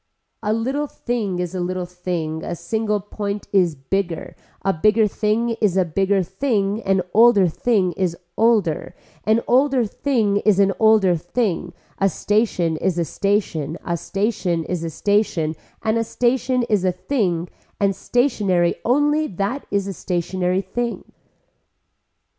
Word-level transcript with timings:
A 0.41 0.51
little 0.51 0.87
thing 0.87 1.37
is 1.37 1.53
a 1.53 1.59
little 1.59 1.85
thing, 1.85 2.43
a 2.43 2.55
single 2.55 2.99
point 3.01 3.47
is 3.53 3.75
bigger, 3.75 4.35
a 4.65 4.73
bigger 4.73 5.05
thing 5.05 5.49
is 5.61 5.77
a 5.77 5.85
bigger 5.85 6.23
thing, 6.23 6.81
an 6.81 7.03
older 7.13 7.47
thing 7.47 7.91
is 7.91 8.17
older, 8.35 8.95
an 9.25 9.41
older 9.47 9.85
thing 9.85 10.37
is 10.37 10.57
an 10.57 10.73
older 10.79 11.15
thing, 11.15 11.71
a 11.99 12.09
station 12.09 12.77
is 12.77 12.97
a 12.97 13.05
station, 13.05 13.77
a 13.85 13.95
station 13.95 14.63
is 14.63 14.83
a 14.83 14.89
station 14.89 15.55
and 15.83 15.99
a 15.99 16.03
station 16.03 16.63
is 16.63 16.83
a 16.83 16.91
thing 16.91 17.47
and 17.79 17.95
stationary 17.95 18.73
only 18.83 19.27
that 19.27 19.67
is 19.69 19.85
a 19.85 19.93
stationary 19.93 20.61
thing. 20.61 21.03